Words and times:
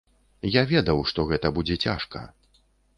Я 0.55 0.63
ведаў, 0.71 1.03
што 1.13 1.27
гэта 1.35 1.55
будзе 1.61 1.81
цяжка. 1.87 2.27